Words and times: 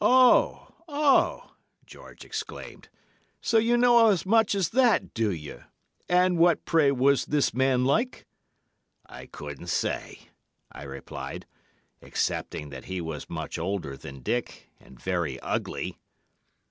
"'Oh, 0.00 0.72
oh!' 0.88 1.52
George 1.84 2.24
exclaimed; 2.24 2.88
'so 3.42 3.58
you 3.58 3.76
know 3.76 4.08
as 4.08 4.24
much 4.24 4.54
as 4.54 4.70
that, 4.70 5.12
do 5.12 5.30
you? 5.30 5.64
And 6.08 6.38
what, 6.38 6.64
pray, 6.64 6.90
was 6.90 7.26
this 7.26 7.52
man 7.52 7.84
like?' 7.84 8.24
"'I 9.10 9.26
couldn't 9.26 9.66
say,' 9.66 10.30
I 10.70 10.84
replied, 10.84 11.44
'excepting 12.00 12.70
that 12.70 12.86
he 12.86 13.02
was 13.02 13.28
much 13.28 13.58
older 13.58 13.94
than 13.94 14.22
Dick, 14.22 14.70
and 14.80 14.98
very 14.98 15.38
ugly. 15.40 15.98